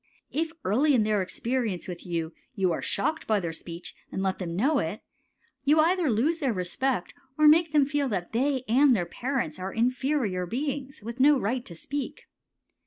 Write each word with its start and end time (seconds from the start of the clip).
If 0.31 0.51
early 0.65 0.95
in 0.95 1.03
their 1.03 1.21
experience 1.21 1.87
with 1.87 2.07
you 2.07 2.33
you 2.55 2.71
are 2.71 2.81
shocked 2.81 3.27
by 3.27 3.39
their 3.39 3.53
speech 3.53 3.93
and 4.11 4.23
let 4.23 4.39
them 4.39 4.55
know 4.55 4.79
it, 4.79 5.01
you 5.63 5.79
either 5.79 6.09
lose 6.09 6.39
their 6.39 6.53
respect 6.53 7.13
or 7.37 7.47
make 7.47 7.71
them 7.71 7.85
feel 7.85 8.09
that 8.09 8.31
they 8.31 8.63
and 8.67 8.95
their 8.95 9.05
parents 9.05 9.59
are 9.59 9.71
inferior 9.71 10.47
beings 10.47 11.03
with 11.03 11.19
no 11.19 11.39
right 11.39 11.63
to 11.65 11.75
speak. 11.75 12.23